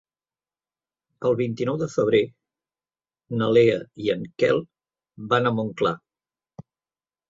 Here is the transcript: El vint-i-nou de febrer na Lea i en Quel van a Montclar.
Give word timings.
El 1.29 1.37
vint-i-nou 1.41 1.77
de 1.83 1.89
febrer 1.97 2.23
na 3.37 3.53
Lea 3.59 3.79
i 4.09 4.13
en 4.19 4.27
Quel 4.43 4.67
van 5.37 5.49
a 5.49 5.57
Montclar. 5.63 5.99